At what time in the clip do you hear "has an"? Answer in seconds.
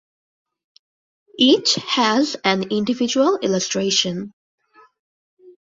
1.75-2.71